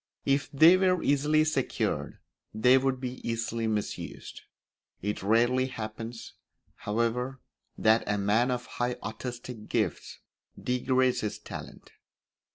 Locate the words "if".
0.25-0.49